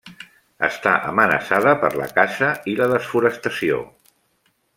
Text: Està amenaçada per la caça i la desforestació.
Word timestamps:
Està 0.67 0.93
amenaçada 1.09 1.73
per 1.83 1.91
la 1.99 2.07
caça 2.15 2.49
i 2.73 2.75
la 2.81 2.89
desforestació. 2.95 3.79